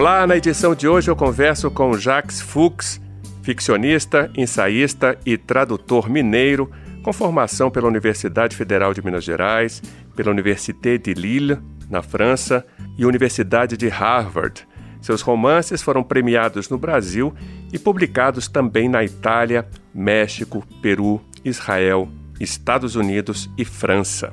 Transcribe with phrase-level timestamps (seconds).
[0.00, 2.98] Olá, na edição de hoje eu converso com Jacques Fuchs,
[3.42, 6.70] ficcionista, ensaísta e tradutor mineiro,
[7.02, 9.82] com formação pela Universidade Federal de Minas Gerais,
[10.16, 11.58] pela Université de Lille,
[11.90, 12.64] na França,
[12.96, 14.66] e Universidade de Harvard.
[15.02, 17.34] Seus romances foram premiados no Brasil
[17.70, 22.08] e publicados também na Itália, México, Peru, Israel,
[22.40, 24.32] Estados Unidos e França.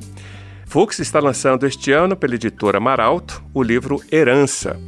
[0.66, 4.80] Fuchs está lançando este ano pela editora Maralto o livro Herança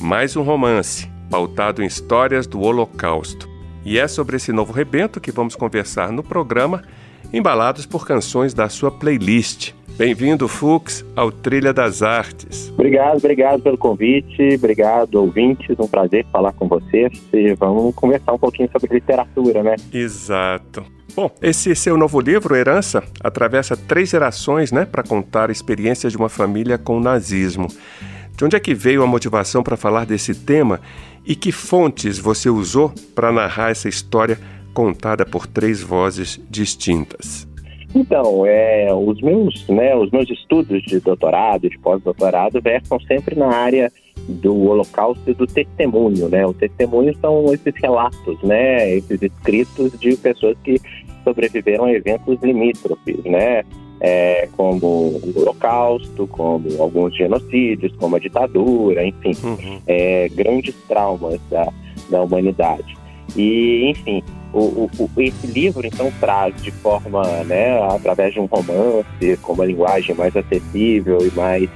[0.00, 3.48] mais um romance, pautado em histórias do Holocausto.
[3.84, 6.82] E é sobre esse novo rebento que vamos conversar no programa,
[7.32, 9.72] embalados por canções da sua playlist.
[9.96, 12.70] Bem-vindo, Fux, ao Trilha das Artes.
[12.70, 15.76] Obrigado, obrigado pelo convite, obrigado, ouvintes.
[15.78, 19.74] Um prazer falar com vocês e vamos conversar um pouquinho sobre literatura, né?
[19.92, 20.84] Exato.
[21.16, 26.16] Bom, esse seu novo livro, Herança, atravessa três gerações, né, para contar a experiência de
[26.16, 27.66] uma família com o nazismo.
[28.38, 30.80] De onde é que veio a motivação para falar desse tema
[31.26, 34.38] e que fontes você usou para narrar essa história
[34.72, 37.48] contada por três vozes distintas?
[37.92, 43.48] Então, é, os meus, né, os meus estudos de doutorado, de pós-doutorado, versam sempre na
[43.48, 43.90] área
[44.28, 46.46] do Holocausto e do testemunho, né?
[46.46, 50.80] O testemunho são esses relatos, né, esses escritos de pessoas que
[51.24, 53.64] sobreviveram a eventos limítrofes, né?
[54.00, 59.80] É, como o Holocausto, como alguns genocídios, como a ditadura, enfim, uhum.
[59.86, 61.72] é, grandes traumas da,
[62.08, 62.96] da humanidade.
[63.36, 64.22] E, enfim,
[64.52, 69.66] o, o, esse livro então traz de forma, né, através de um romance, com uma
[69.66, 71.68] linguagem mais acessível e mais,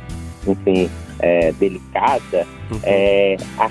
[0.46, 0.88] enfim,
[1.18, 2.80] é, delicada, uhum.
[2.82, 3.70] é, a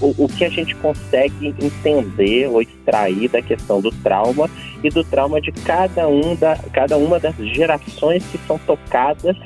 [0.00, 4.48] o, o que a gente consegue entender ou extrair da questão do trauma
[4.82, 9.36] e do trauma de cada, um da, cada uma das gerações que são tocadas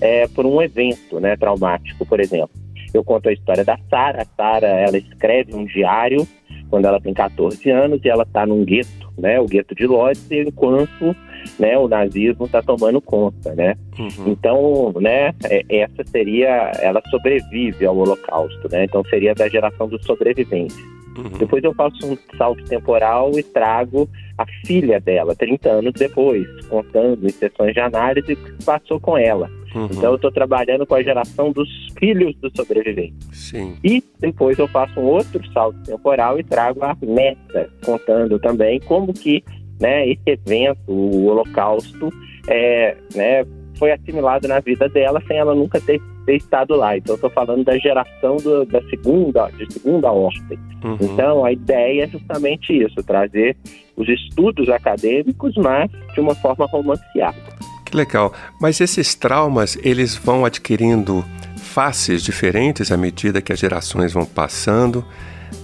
[0.00, 2.50] é, por um evento né, traumático, por exemplo.
[2.92, 4.22] Eu conto a história da Sara.
[4.22, 6.26] A Sara, ela escreve um diário
[6.70, 10.30] quando ela tem 14 anos e ela está num gueto, né, o gueto de Lodz,
[10.30, 11.14] enquanto
[11.58, 13.76] né, o nazismo está tomando conta, né?
[13.98, 14.28] Uhum.
[14.28, 18.84] Então, né, é, essa seria, ela sobrevive ao Holocausto, né?
[18.84, 20.76] Então seria da geração dos sobreviventes.
[21.16, 21.38] Uhum.
[21.38, 27.26] Depois eu faço um salto temporal e trago a filha dela, 30 anos depois, contando
[27.26, 29.50] em sessões de análise o que passou com ela.
[29.74, 29.86] Uhum.
[29.86, 31.68] Então eu estou trabalhando com a geração dos
[31.98, 33.28] filhos dos sobreviventes.
[33.32, 33.76] Sim.
[33.82, 39.12] E depois eu faço um outro salto temporal e trago a meta, contando também como
[39.12, 39.42] que
[39.80, 42.12] né, esse evento, o Holocausto,
[42.48, 43.44] é, né,
[43.78, 46.96] foi assimilado na vida dela sem ela nunca ter, ter estado lá.
[46.96, 50.58] Então, estou falando da geração do, da segunda, de segunda ordem.
[50.84, 50.98] Uhum.
[51.00, 53.56] Então, a ideia é justamente isso, trazer
[53.96, 57.36] os estudos acadêmicos, mas de uma forma romanceada.
[57.84, 58.32] Que legal.
[58.60, 61.24] Mas esses traumas, eles vão adquirindo
[61.56, 65.04] faces diferentes à medida que as gerações vão passando?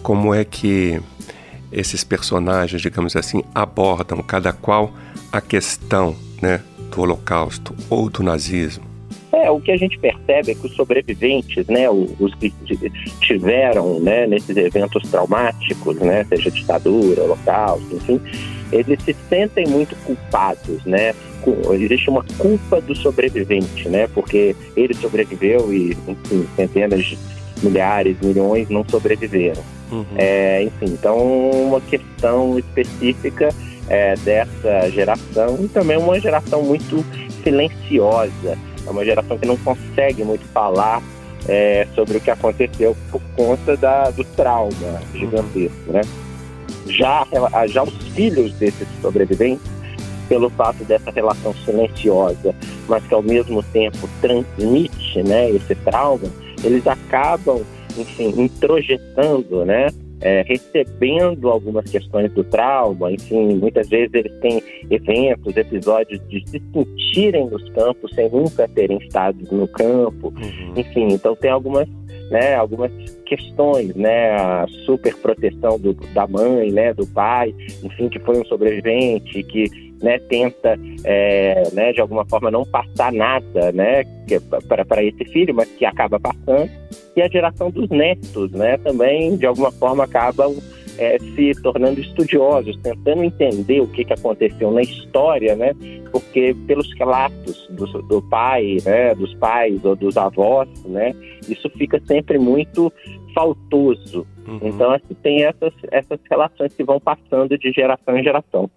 [0.02, 1.00] Como é que
[1.72, 4.92] esses personagens, digamos assim, abordam cada qual
[5.30, 6.60] a questão né,
[6.90, 8.92] do Holocausto ou do nazismo?
[9.32, 12.52] É, o que a gente percebe é que os sobreviventes, né, os que
[13.20, 18.20] tiveram né, nesses eventos traumáticos, né, seja ditadura, holocausto, enfim,
[18.70, 21.14] eles se sentem muito culpados, né?
[21.72, 24.06] Existe uma culpa do sobrevivente, né?
[24.06, 27.18] Porque ele sobreviveu e, enfim, centenas de
[27.62, 29.62] milhares, milhões não sobreviveram.
[29.92, 30.06] Uhum.
[30.16, 31.18] É, enfim, então
[31.50, 33.50] uma questão específica
[33.88, 37.04] é, dessa geração e também uma geração muito
[37.44, 41.02] silenciosa, é uma geração que não consegue muito falar
[41.46, 46.00] é, sobre o que aconteceu por conta da, do trauma gigantesco, né?
[46.86, 47.26] Já,
[47.66, 49.70] já os filhos desses sobreviventes,
[50.28, 52.54] pelo fato dessa relação silenciosa,
[52.88, 56.28] mas que ao mesmo tempo transmite né, esse trauma,
[56.64, 57.60] eles acabam,
[57.98, 59.88] enfim, introjetando, né?
[60.24, 66.62] É, recebendo algumas questões do trauma, enfim, muitas vezes eles têm eventos, episódios de se
[66.72, 70.74] sentirem nos campos sem nunca terem estado no campo, uhum.
[70.76, 71.88] enfim, então tem algumas,
[72.30, 72.92] né, algumas
[73.26, 77.52] questões, né, a super proteção do, da mãe, né, do pai,
[77.82, 83.12] enfim, que foi um sobrevivente, que né, tenta, é, né, de alguma forma, não passar
[83.12, 84.04] nada né,
[84.68, 86.70] para esse filho, mas que acaba passando.
[87.14, 90.56] E a geração dos netos né, também, de alguma forma, acabam
[90.98, 95.72] é, se tornando estudiosos, tentando entender o que, que aconteceu na história, né?
[96.10, 101.14] Porque pelos relatos do, do pai, né, dos pais ou dos avós, né,
[101.48, 102.92] isso fica sempre muito
[103.34, 104.26] faltoso.
[104.46, 104.60] Uhum.
[104.62, 108.70] Então, assim, tem essas, essas relações que vão passando de geração em geração.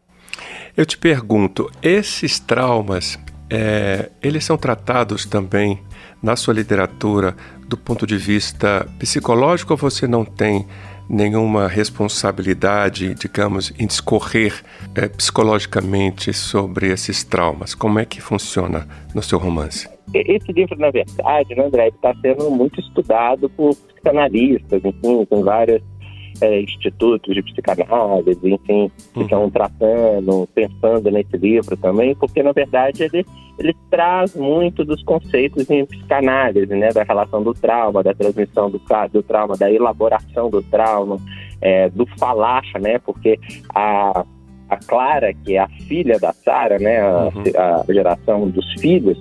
[0.77, 3.17] Eu te pergunto, esses traumas,
[3.49, 5.79] é, eles são tratados também
[6.21, 7.33] na sua literatura
[7.65, 10.67] do ponto de vista psicológico ou você não tem
[11.09, 14.61] nenhuma responsabilidade, digamos, em discorrer
[14.95, 17.73] é, psicologicamente sobre esses traumas?
[17.73, 19.87] Como é que funciona no seu romance?
[20.13, 25.81] Esse livro, na verdade, né, André, está sendo muito estudado por psicanalistas, enfim, com vários
[26.41, 29.23] é, institutos de psicanálise, enfim, que uhum.
[29.23, 33.25] estão tratando, pensando nesse livro também, porque, na verdade, ele
[33.57, 38.81] ele traz muito dos conceitos em psicanálise, né, da relação do trauma, da transmissão do,
[39.11, 41.17] do trauma, da elaboração do trauma,
[41.61, 43.39] é, do falar, né, porque
[43.73, 44.25] a,
[44.69, 47.43] a Clara, que é a filha da Sara, né, a, uhum.
[47.87, 49.17] a, geração dos filhos,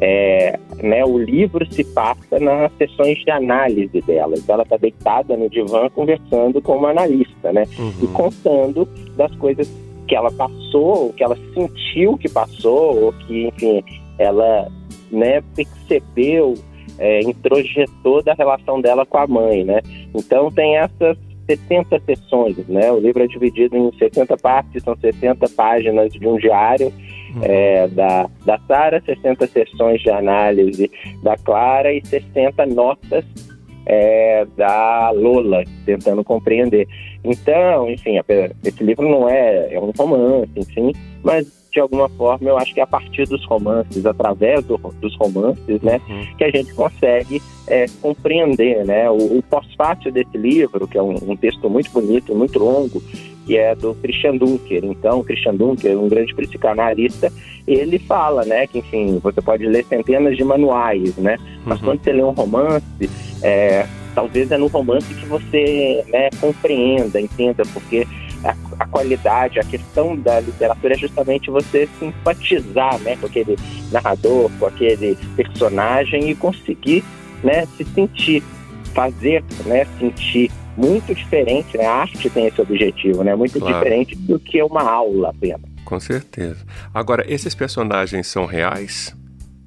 [0.00, 4.34] é, né, o livro se passa nas sessões de análise dela.
[4.36, 7.92] Então ela está deitada no divã conversando com uma analista, né, uhum.
[8.02, 9.70] e contando das coisas
[10.06, 13.82] que ela passou, que ela sentiu que passou, ou que, enfim,
[14.18, 14.68] ela
[15.10, 16.54] né, percebeu,
[16.98, 19.82] é, introjetou da relação dela com a mãe, né?
[20.14, 22.90] Então tem essas 60 sessões, né?
[22.90, 26.92] O livro é dividido em 60 partes, são 60 páginas de um diário
[27.34, 27.42] uhum.
[27.42, 30.90] é, da, da Sara, 60 sessões de análise
[31.22, 33.24] da Clara e 60 notas
[33.86, 36.88] é, da Lola, tentando compreender.
[37.24, 38.20] Então, enfim,
[38.64, 40.92] esse livro não é, é um romance, enfim,
[41.22, 45.14] mas de alguma forma eu acho que é a partir dos romances, através do, dos
[45.18, 46.36] romances, né, uhum.
[46.38, 51.14] que a gente consegue é, compreender, né, o, o pós-fácil desse livro, que é um,
[51.30, 53.02] um, texto muito bonito, muito longo,
[53.46, 54.84] que é do Christian Dunker.
[54.84, 57.32] Então, Christian Dunker, um grande psicanalista,
[57.66, 61.86] ele fala, né, que enfim, você pode ler centenas de manuais, né, mas uhum.
[61.86, 63.10] quando você lê um romance,
[63.42, 68.06] é, talvez é no romance que você né, compreenda, entenda, porque
[68.44, 73.56] a, a, qualidade, a questão da literatura é justamente você simpatizar né, com aquele
[73.92, 77.04] narrador, com aquele personagem e conseguir
[77.42, 78.42] né, se sentir,
[78.94, 81.86] fazer né, sentir muito diferente, né?
[81.86, 83.34] A arte tem esse objetivo, né?
[83.34, 83.74] Muito claro.
[83.74, 85.62] diferente do que uma aula apenas.
[85.84, 86.64] Com certeza.
[86.92, 89.16] Agora, esses personagens são reais?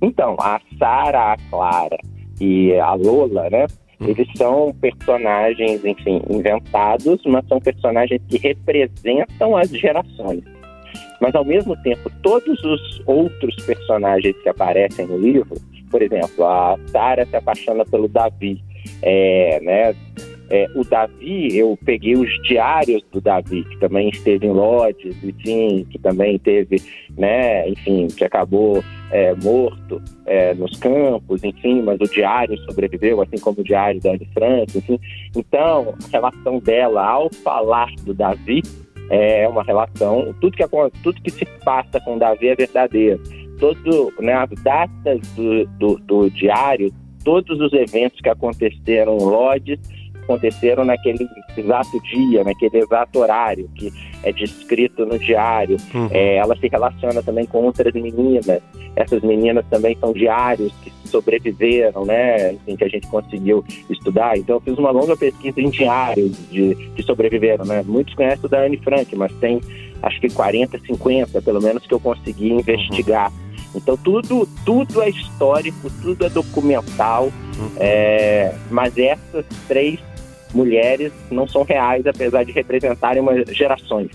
[0.02, 1.98] Então, a Sara, a Clara
[2.40, 3.68] e a Lola, né?
[4.00, 4.08] Hum.
[4.08, 10.44] Eles são personagens, enfim, inventados, mas são personagens que representam as gerações.
[11.22, 15.56] Mas, ao mesmo tempo, todos os outros personagens que aparecem no livro,
[15.92, 18.62] por exemplo, a Sara se apaixona pelo Davi,
[19.02, 19.96] é, né?
[20.50, 25.86] É, o Davi, eu peguei os diários do Davi, que também esteve em Lodges, enfim,
[25.90, 26.78] que também teve,
[27.16, 33.38] né, enfim, que acabou é, morto é, nos campos, enfim, mas o diário sobreviveu, assim
[33.38, 35.00] como o diário da Anne Frank, enfim.
[35.36, 38.64] Então, a relação dela ao falar do Davi
[39.12, 40.68] é uma relação, tudo que,
[41.04, 43.22] tudo que se passa com o Davi é verdadeiro.
[43.60, 46.92] Todo, né, as datas do, do, do diário,
[47.24, 49.80] todos os eventos que aconteceram em Lodges,
[50.30, 53.92] aconteceram naquele exato dia, naquele exato horário que
[54.24, 55.78] é descrito no diário.
[55.94, 56.08] Uhum.
[56.12, 58.62] É, ela se relaciona também com outras meninas.
[58.96, 62.54] Essas meninas também são diários que sobreviveram, né?
[62.54, 64.38] Enfim, que a gente conseguiu estudar.
[64.38, 67.84] Então, eu fiz uma longa pesquisa em diários de, que sobreviveram, né?
[67.86, 69.60] Muitos conhecem o da Anne Frank, mas tem
[70.02, 73.32] acho que 40, 50, pelo menos, que eu consegui investigar.
[73.32, 73.50] Uhum.
[73.76, 77.72] Então tudo, tudo é histórico, tudo é documental, uhum.
[77.78, 80.00] é, mas essas três
[80.54, 84.12] mulheres não são reais, apesar de representarem uma gerações.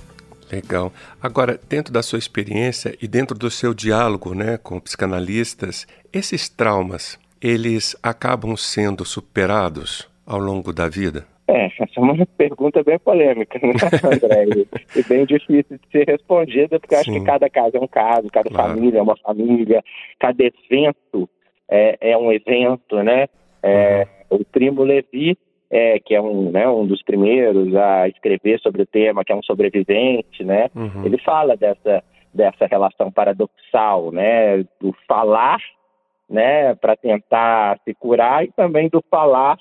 [0.50, 0.92] Legal.
[1.22, 7.18] Agora, dentro da sua experiência e dentro do seu diálogo né, com psicanalistas, esses traumas,
[7.42, 11.26] eles acabam sendo superados ao longo da vida?
[11.46, 13.72] É, essa é uma pergunta bem polêmica, né,
[14.04, 14.66] André?
[14.96, 18.48] e bem difícil de ser respondida, porque acho que cada caso é um caso, cada
[18.48, 18.74] claro.
[18.74, 19.82] família é uma família,
[20.18, 21.28] cada evento
[21.68, 23.26] é, é um evento, né?
[23.62, 24.38] É, uhum.
[24.38, 25.38] O Primo Levi
[25.70, 29.36] é, que é um, né, um dos primeiros a escrever sobre o tema, que é
[29.36, 30.70] um sobrevivente, né?
[30.74, 31.04] Uhum.
[31.04, 32.02] Ele fala dessa,
[32.32, 34.58] dessa relação paradoxal, né?
[34.80, 35.58] Do falar,
[36.28, 36.74] né?
[36.76, 39.58] Para tentar se curar e também do falar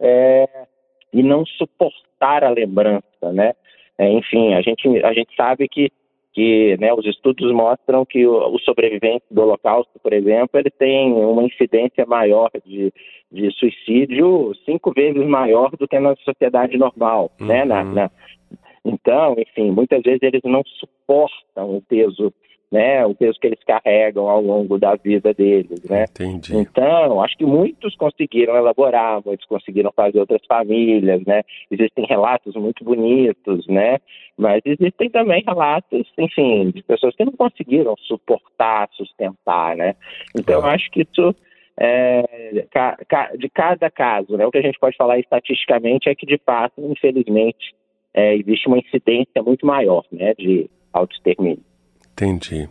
[0.00, 0.48] é,
[1.12, 3.54] e não suportar a lembrança, né?
[3.96, 5.90] É, enfim, a gente, a gente sabe que
[6.34, 11.44] que né, os estudos mostram que os sobreviventes do Holocausto, por exemplo, eles têm uma
[11.44, 12.92] incidência maior de,
[13.30, 17.46] de suicídio cinco vezes maior do que na sociedade normal, uhum.
[17.46, 17.64] né?
[17.64, 18.10] Na, na,
[18.84, 22.32] então, enfim, muitas vezes eles não suportam o peso
[22.74, 26.06] né, o peso que eles carregam ao longo da vida deles, né?
[26.10, 26.56] Entendi.
[26.56, 31.42] Então, acho que muitos conseguiram elaborar, muitos conseguiram fazer outras famílias, né?
[31.70, 33.98] Existem relatos muito bonitos, né?
[34.36, 39.94] Mas existem também relatos, enfim, de pessoas que não conseguiram suportar, sustentar, né?
[40.36, 40.72] Então, ah.
[40.72, 41.32] acho que isso
[41.78, 42.24] é,
[43.38, 44.44] de cada caso, né?
[44.44, 47.72] O que a gente pode falar estatisticamente é que, de fato, infelizmente,
[48.12, 51.73] é, existe uma incidência muito maior, né, de autoextermínio.
[52.14, 52.68] Entendi.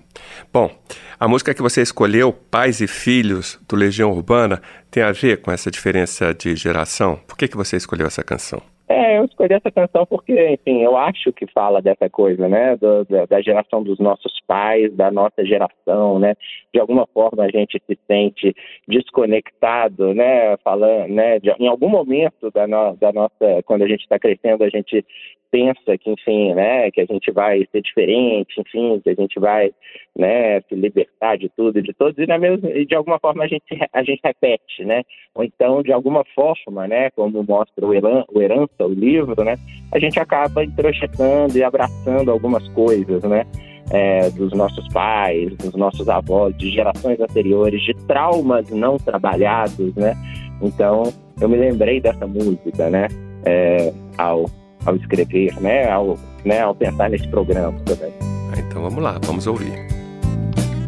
[0.53, 0.71] Bom,
[1.19, 5.51] a música que você escolheu, Pais e Filhos, do Legião Urbana, tem a ver com
[5.51, 7.19] essa diferença de geração?
[7.27, 8.61] Por que, que você escolheu essa canção?
[8.87, 13.25] É, eu escolhi essa canção porque, enfim, eu acho que fala dessa coisa, né, da,
[13.25, 16.35] da, geração dos nossos pais, da nossa geração, né,
[16.73, 18.53] de alguma forma a gente se sente
[18.87, 24.01] desconectado, né, falando, né, de, em algum momento da, no, da nossa, quando a gente
[24.01, 25.03] está crescendo, a gente
[25.53, 29.71] pensa que, enfim, né, que a gente vai ser diferente, enfim, que a gente vai,
[30.17, 33.47] né, se libertar de tudo de todos, e, na mesma, e de alguma forma a
[33.47, 35.03] gente, a gente repete, né,
[35.35, 39.55] ou então, de alguma forma, né, como mostra o, o Herança, o livro, né,
[39.93, 43.45] a gente acaba introjetando e abraçando algumas coisas, né,
[43.91, 50.15] é, dos nossos pais, dos nossos avós, de gerações anteriores, de traumas não trabalhados, né,
[50.63, 51.03] então
[51.39, 53.07] eu me lembrei dessa música, né,
[53.45, 54.45] é, ao
[54.85, 58.13] ao escrever, né, ao, né, ao pensar nesse programa também.
[58.57, 59.73] Então vamos lá, vamos ouvir.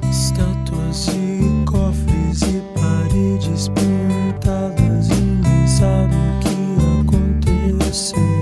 [0.10, 8.35] Estátuas e cofres e paredes pintadas e nem sabe o que aconteceu.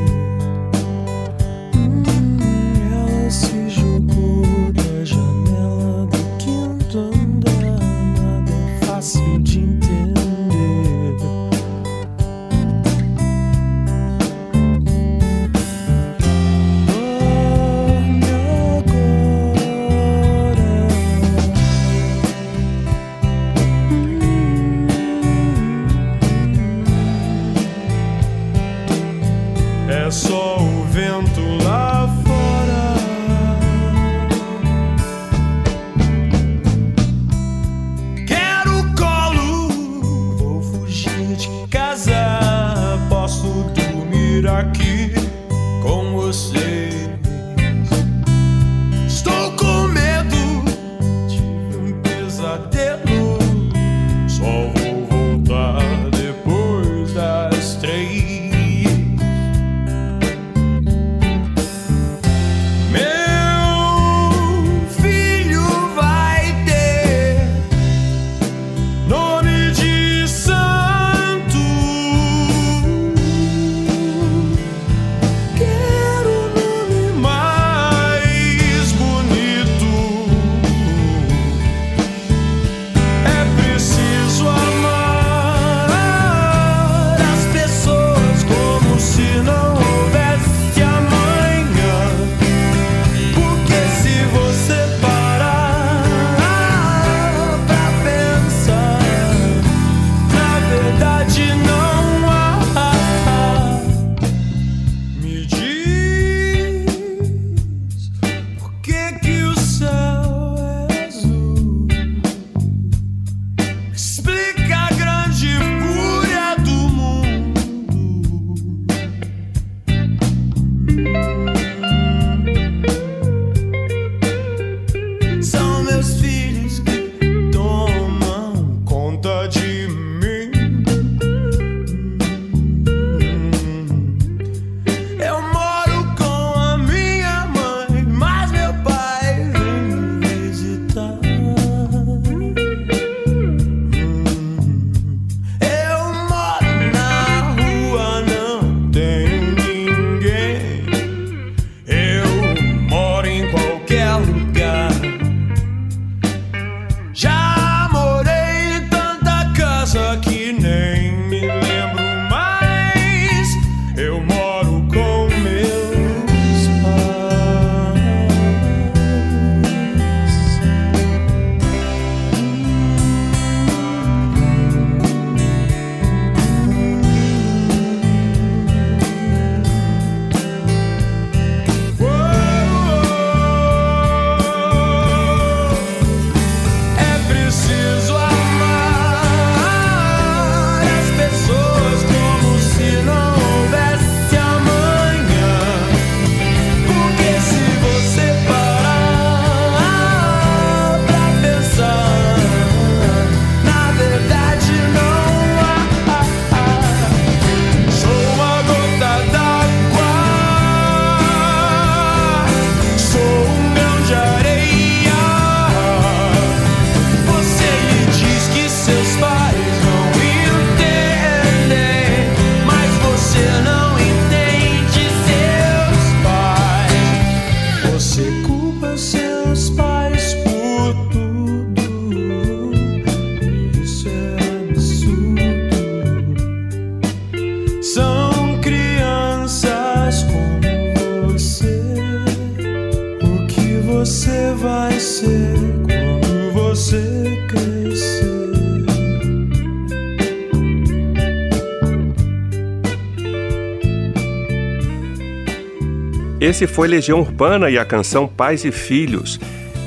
[256.53, 259.39] Esse foi Legião Urbana e a canção Pais e Filhos,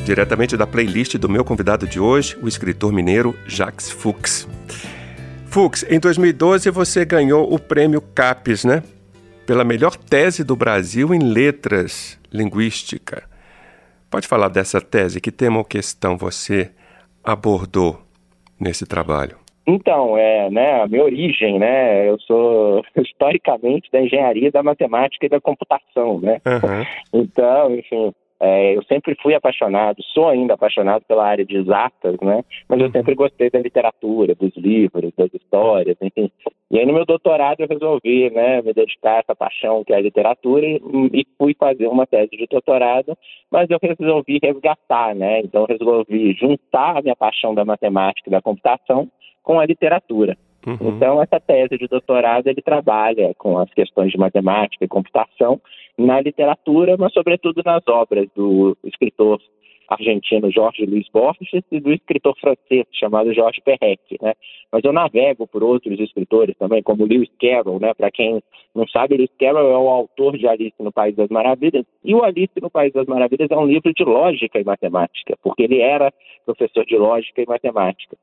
[0.04, 4.48] diretamente da playlist do meu convidado de hoje, o escritor mineiro Jacques Fuchs.
[5.46, 8.82] Fuchs, em 2012 você ganhou o prêmio CAPES, né?
[9.46, 13.22] Pela melhor tese do Brasil em letras, linguística.
[14.10, 15.20] Pode falar dessa tese?
[15.20, 16.72] Que tema ou questão você
[17.22, 18.04] abordou
[18.58, 19.45] nesse trabalho?
[19.66, 25.28] Então, é, né, a minha origem, né, eu sou historicamente da engenharia, da matemática e
[25.28, 26.40] da computação, né?
[26.46, 27.22] Uhum.
[27.22, 32.44] Então, enfim, é, eu sempre fui apaixonado, sou ainda apaixonado pela área de exatas, né?
[32.68, 32.92] Mas eu uhum.
[32.92, 36.30] sempre gostei da literatura, dos livros, das histórias, enfim.
[36.70, 39.96] E aí no meu doutorado eu resolvi, né, me dedicar a essa paixão que é
[39.96, 40.80] a literatura e,
[41.12, 43.16] e fui fazer uma tese de doutorado,
[43.50, 45.40] mas eu resolvi resgatar, né?
[45.40, 49.08] Então eu resolvi juntar a minha paixão da matemática e da computação
[49.42, 50.36] com a literatura.
[50.66, 50.96] Uhum.
[50.96, 55.60] Então, essa tese de doutorado ele trabalha com as questões de matemática e computação
[55.96, 59.40] na literatura, mas sobretudo nas obras do escritor
[59.88, 64.34] argentino Jorge Luiz Borges e do escritor francês chamado Georges Perec, né?
[64.72, 67.94] Mas eu navego por outros escritores também, como Lewis Carroll, né?
[67.94, 68.42] Para quem
[68.74, 72.24] não sabe, Lewis Carroll é o autor de Alice no País das Maravilhas e o
[72.24, 76.12] Alice no País das Maravilhas é um livro de lógica e matemática, porque ele era
[76.44, 78.16] professor de lógica e matemática.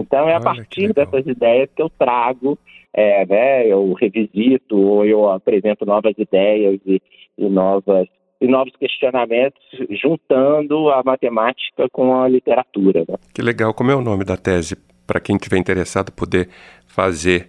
[0.00, 2.58] Então é a Olha, partir dessas ideias que eu trago,
[2.94, 7.02] é, né, eu revisito ou eu apresento novas ideias e,
[7.36, 8.08] e novas
[8.40, 9.60] e novos questionamentos,
[10.00, 13.04] juntando a matemática com a literatura.
[13.08, 13.16] Né?
[13.34, 13.74] Que legal.
[13.74, 14.76] Como é o nome da tese?
[15.06, 16.48] Para quem estiver interessado poder
[16.86, 17.48] fazer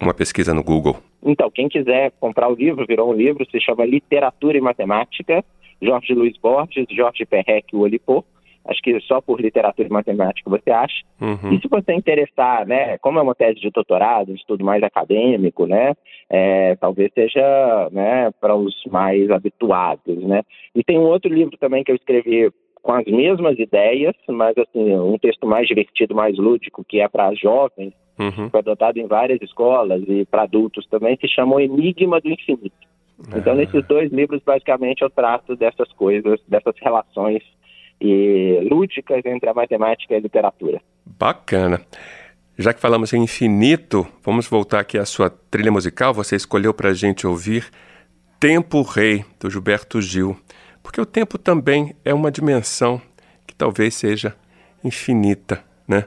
[0.00, 0.96] uma pesquisa no Google.
[1.22, 5.44] Então, quem quiser comprar o livro, virou um livro, se chama Literatura e Matemática,
[5.82, 8.24] Jorge Luiz Borges, Jorge Perrec e Olipô.
[8.66, 11.02] Acho que só por literatura e matemática você acha.
[11.20, 11.52] Uhum.
[11.52, 15.66] E se você interessar, né, como é uma tese de doutorado, um estudo mais acadêmico,
[15.66, 15.94] né,
[16.28, 20.42] é, talvez seja, né, para os mais habituados, né.
[20.74, 22.50] E tem um outro livro também que eu escrevi
[22.82, 27.34] com as mesmas ideias, mas assim um texto mais divertido, mais lúdico, que é para
[27.34, 28.50] jovens, uhum.
[28.50, 32.90] foi adotado em várias escolas e para adultos também, se chama O Enigma do Infinito.
[33.36, 33.56] Então, ah.
[33.56, 37.42] nesses dois livros, basicamente, eu trato dessas coisas, dessas relações
[38.00, 40.80] e lúdicas entre a matemática e a literatura.
[41.04, 41.80] Bacana.
[42.58, 46.12] Já que falamos em infinito, vamos voltar aqui à sua trilha musical.
[46.14, 47.70] Você escolheu para a gente ouvir
[48.38, 50.36] Tempo Rei, do Gilberto Gil,
[50.82, 53.00] porque o tempo também é uma dimensão
[53.46, 54.34] que talvez seja
[54.82, 56.04] infinita né?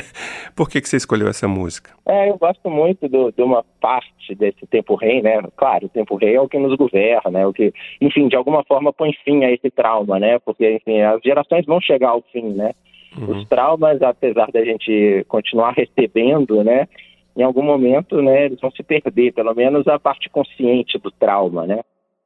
[0.56, 1.90] Por que, que você escolheu essa música?
[2.06, 5.42] É, eu gosto muito do, de uma parte desse tempo rei, né?
[5.54, 7.46] Claro, o tempo rei é o que nos governa, né?
[7.46, 10.38] O que, enfim, de alguma forma põe fim a esse trauma, né?
[10.38, 12.72] Porque, enfim, as gerações vão chegar ao fim, né?
[13.16, 13.36] Uhum.
[13.36, 16.88] Os traumas, apesar da gente continuar recebendo, né?
[17.36, 18.46] Em algum momento, né?
[18.46, 21.80] Eles vão se perder, pelo menos a parte consciente do trauma, né?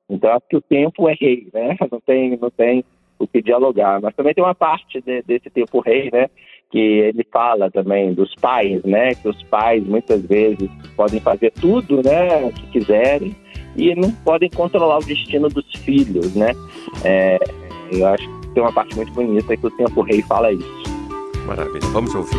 [0.08, 1.76] Então, acho que o tempo é rei, né?
[1.90, 2.84] Não tem, não tem
[3.22, 4.00] o que dialogar.
[4.00, 6.28] Mas também tem uma parte de, desse tempo rei, né?
[6.72, 9.14] Que ele fala também dos pais, né?
[9.14, 12.50] Que os pais muitas vezes podem fazer tudo, né?
[12.50, 13.36] Que quiserem
[13.76, 16.52] e não podem controlar o destino dos filhos, né?
[17.04, 17.38] É,
[17.92, 20.82] eu acho que tem uma parte muito bonita que o Tempo Rei fala isso.
[21.46, 22.38] Maravilha, vamos ouvir.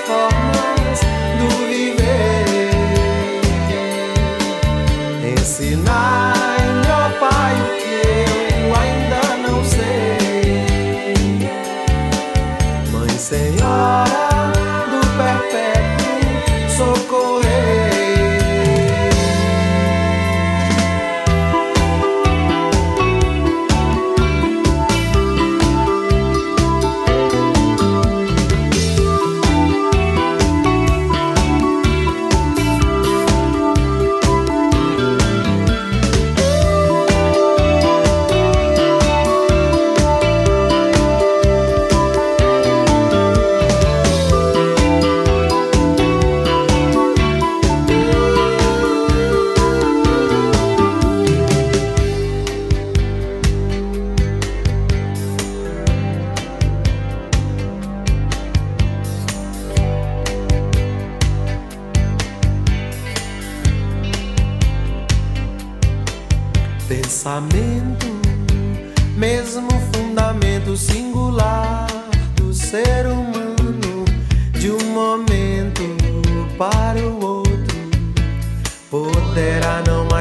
[0.00, 0.34] eu
[5.70, 6.33] ainda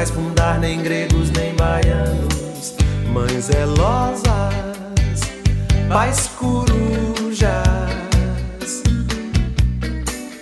[0.04, 2.76] mais fundar nem gregos nem baianos,
[3.13, 4.24] mães zelosas,
[5.88, 7.54] pais corujas.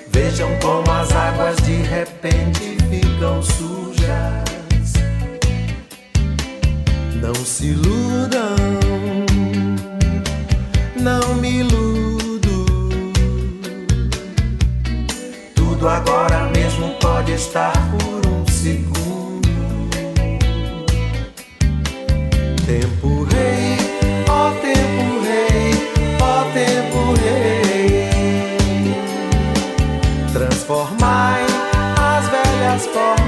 [0.09, 4.93] Vejam como as águas de repente ficam sujas.
[7.21, 8.55] Não se iludam,
[10.99, 12.65] não me iludo.
[15.53, 19.00] Tudo agora mesmo pode estar por um segundo.
[22.71, 23.75] Tempo rei,
[24.29, 25.73] ó tempo rei,
[26.21, 28.95] ó tempo rei.
[30.31, 31.45] Transformai
[31.99, 33.20] as velhas formas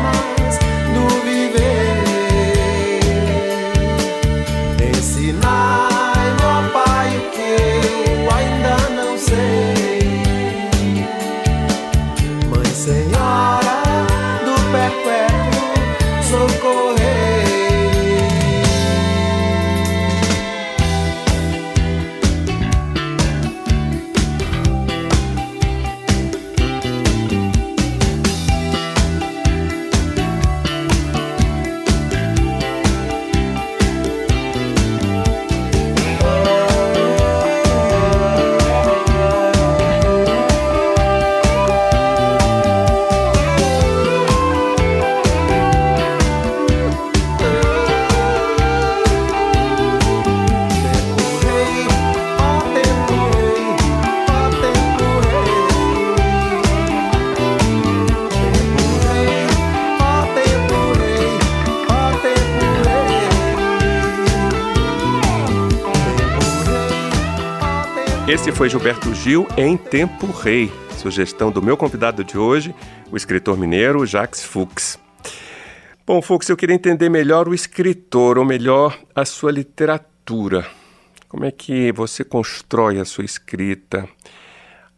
[68.25, 72.73] Esse foi Gilberto Gil em Tempo Rei, sugestão do meu convidado de hoje,
[73.12, 74.97] o escritor mineiro Jacques Fuchs.
[76.07, 80.65] Bom, Fux, eu queria entender melhor o escritor, ou melhor, a sua literatura.
[81.27, 84.07] Como é que você constrói a sua escrita?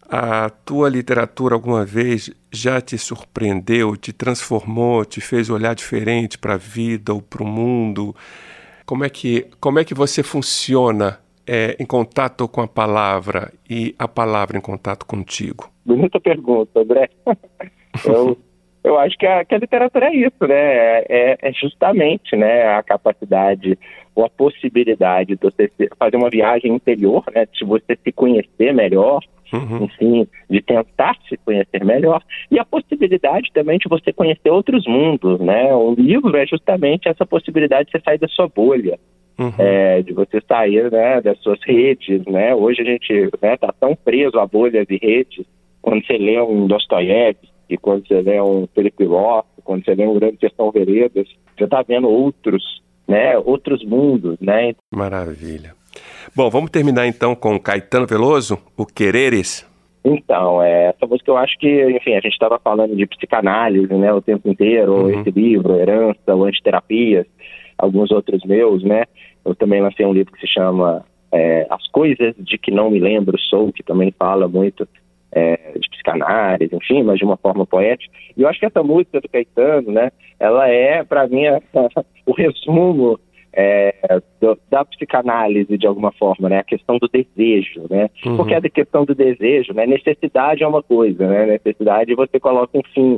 [0.07, 6.53] A tua literatura alguma vez já te surpreendeu, te transformou, te fez olhar diferente para
[6.53, 8.15] a vida ou para o mundo?
[8.85, 13.95] Como é que, como é que você funciona é, em contato com a palavra e
[13.97, 15.69] a palavra em contato contigo?
[15.85, 17.09] Bonita pergunta, André.
[18.05, 18.37] Eu,
[18.83, 20.99] eu acho que a, que a literatura é isso, né?
[21.07, 23.79] É, é justamente né, a capacidade
[24.13, 27.45] ou a possibilidade de você fazer uma viagem interior, né?
[27.45, 29.21] De você se conhecer melhor,
[29.53, 29.85] Uhum.
[29.85, 35.39] enfim, de tentar se conhecer melhor, e a possibilidade também de você conhecer outros mundos,
[35.39, 35.73] né?
[35.73, 38.99] O livro é justamente essa possibilidade de você sair da sua bolha,
[39.37, 39.51] Uhum.
[39.59, 42.55] é, de você sair né, das suas redes, né?
[42.55, 45.45] Hoje a gente está tão preso a bolhas e redes,
[45.81, 50.13] quando você lê um Dostoiévski, quando você lê um Felipe Lopes, quando você lê um
[50.17, 53.37] Grande Sertão Veredas, você está vendo outros, né?
[53.39, 54.73] Outros mundos, né?
[54.93, 55.73] Maravilha.
[56.35, 59.65] Bom, vamos terminar então com Caetano Veloso, O Quereres.
[60.03, 64.13] Então, é, essa música eu acho que, enfim, a gente estava falando de psicanálise, né,
[64.13, 65.09] o tempo inteiro, Uhum.
[65.21, 67.25] esse livro, Herança, o Antiterapias,
[67.77, 69.03] alguns outros meus, né,
[69.43, 72.99] eu também lancei um livro que se chama é, As Coisas de Que Não Me
[72.99, 74.87] Lembro Sou, que também fala muito
[75.31, 79.19] é, de psicanálise, enfim, mas de uma forma poética, e eu acho que essa música
[79.19, 81.61] do Caetano, né, ela é, para mim, a-
[82.25, 83.19] o resumo
[83.57, 83.93] é,
[84.41, 86.57] do- da psicanálise de alguma forma, né?
[86.59, 88.09] A questão do desejo, né?
[88.25, 88.35] Uhum.
[88.35, 89.85] Porque a questão do desejo, né?
[89.85, 91.45] Necessidade é uma coisa, né?
[91.45, 93.17] Necessidade você coloca um fim,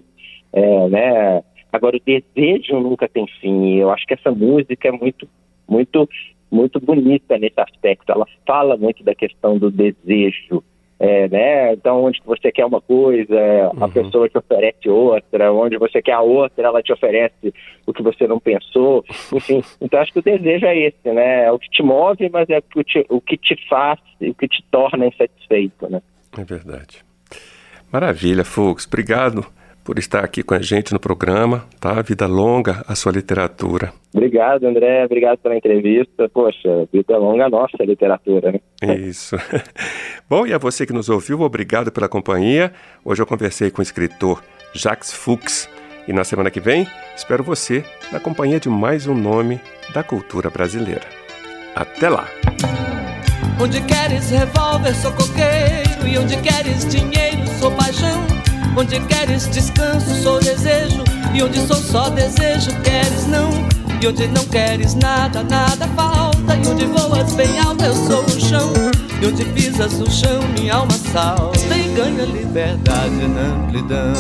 [0.54, 1.44] é, né?
[1.72, 3.76] Agora o desejo nunca tem fim.
[3.76, 5.28] E eu acho que essa música é muito,
[5.68, 6.10] muito,
[6.52, 8.12] muito bonita nesse aspecto.
[8.12, 10.64] Ela fala muito da questão do desejo.
[11.00, 11.74] É, né?
[11.74, 13.38] Então, onde você quer uma coisa,
[13.80, 13.92] a Uhum.
[13.92, 17.54] pessoa te oferece outra, onde você quer a outra, ela te oferece
[17.86, 19.62] o que você não pensou, enfim.
[19.80, 21.46] Então, acho que o desejo é esse, né?
[21.46, 24.34] É o que te move, mas é o que te, o que te faz, o
[24.34, 26.02] que te torna insatisfeito, né?
[26.36, 27.06] É verdade.
[27.94, 28.88] Maravilha, Fux.
[28.88, 29.46] Obrigado
[29.88, 32.02] por estar aqui com a gente no programa, tá?
[32.02, 33.94] Vida longa a sua literatura.
[34.14, 35.06] Obrigado, André.
[35.06, 36.28] Obrigado pela entrevista.
[36.28, 38.60] Poxa, vida longa a nossa literatura, né?
[38.98, 39.38] Isso.
[40.30, 42.74] Bom, e a você que nos ouviu, obrigado pela companhia.
[43.06, 45.70] Hoje eu conversei com o escritor Jacques Fuchs.
[46.06, 49.58] E na semana que vem, espero você na companhia de mais um nome
[49.94, 51.08] da cultura brasileira.
[51.74, 52.28] Até lá!
[53.62, 56.06] Onde queres revólver, sou coqueiro.
[56.06, 58.37] E onde queres dinheiro, sou paixão.
[58.80, 61.04] Onde queres descanso, sou desejo.
[61.34, 63.50] E onde sou só desejo, queres não.
[64.00, 66.56] E onde não queres nada, nada falta.
[66.56, 68.72] E onde voas bem alto, eu sou o chão.
[69.20, 74.14] E onde pisas no chão, minha alma salta e ganha liberdade na amplidão.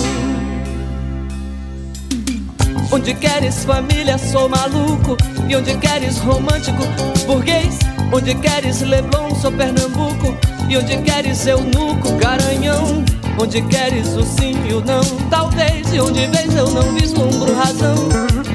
[2.91, 5.17] Onde queres família, sou maluco.
[5.47, 6.81] E onde queres romântico,
[7.27, 7.77] burguês.
[8.11, 10.35] Onde queres Leblon, sou Pernambuco.
[10.69, 13.03] E onde queres eunuco, garanhão.
[13.39, 15.93] Onde queres o sim e o não, talvez.
[15.93, 18.09] E onde vês eu não vislumbro razão.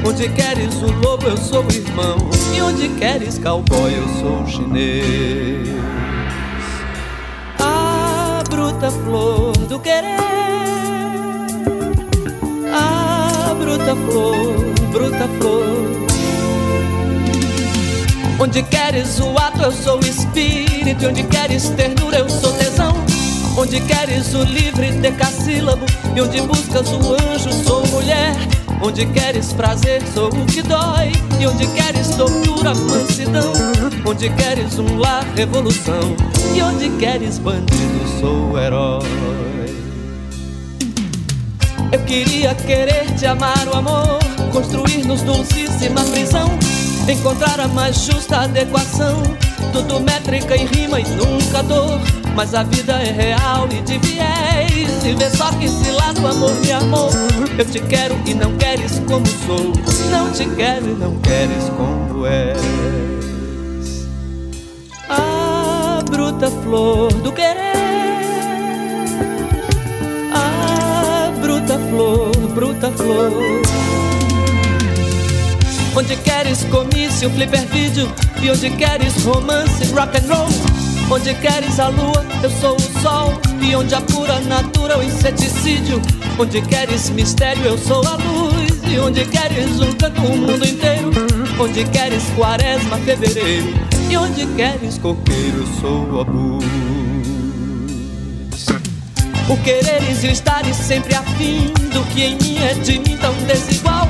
[0.04, 2.16] Onde queres o lobo, eu sou o irmão.
[2.54, 5.68] E onde queres cowboy, eu sou o chinês.
[7.58, 10.16] A bruta flor do querer.
[12.74, 14.56] A bruta flor,
[14.90, 16.11] bruta flor.
[18.42, 21.06] Onde queres o ato, eu sou o espírito.
[21.06, 22.92] Onde queres ternura, eu sou tesão.
[23.56, 25.86] Onde queres o livre decassílabo.
[26.16, 28.34] E onde buscas o anjo, sou mulher.
[28.82, 31.12] Onde queres prazer, sou o que dói.
[31.40, 33.52] E onde queres tortura, mansidão.
[34.04, 36.16] Onde queres um lar, revolução.
[36.52, 39.06] E onde queres bandido, sou herói.
[41.92, 44.18] Eu queria querer te amar o amor.
[44.50, 46.58] Construir-nos dulcíssima prisão
[47.08, 49.22] Encontrar a mais justa adequação.
[49.72, 52.00] Tudo métrica e rima e nunca dor.
[52.34, 55.04] Mas a vida é real e de viés.
[55.04, 57.10] E vê só que se lá do amor me amou
[57.58, 59.72] Eu te quero e não queres como sou.
[60.10, 62.56] Não te quero e não queres como és.
[65.08, 67.72] A bruta flor do querer.
[70.34, 73.61] A bruta flor, bruta flor
[75.94, 81.88] Onde queres comício, flipper vídeo E onde queres romance, rock and roll Onde queres a
[81.88, 83.38] lua, eu sou o sol.
[83.60, 86.00] E onde a pura natura, o inseticídio.
[86.38, 88.80] Onde queres mistério, eu sou a luz.
[88.90, 91.10] E onde queres um canto, o mundo inteiro.
[91.60, 93.74] Onde queres quaresma, fevereiro.
[94.08, 96.64] E onde queres coqueiro, eu sou a luz.
[99.50, 103.34] O quereres e o estares sempre afim do que em mim é de mim tão
[103.46, 104.08] desigual.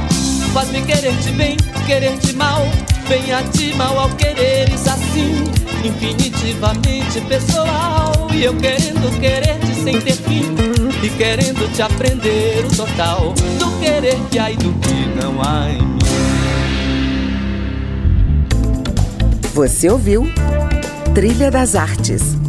[0.53, 2.61] Faz-me querer-te bem, querer-te mal.
[3.09, 5.45] Bem a ti, mal ao quereres assim
[5.83, 8.29] infinitivamente pessoal.
[8.35, 10.55] E eu querendo querer-te sem ter fim.
[11.03, 15.71] E querendo te aprender o total do querer que há e do que não há
[15.71, 15.99] em mim.
[19.55, 20.31] Você ouviu
[21.15, 22.42] Trilha das Artes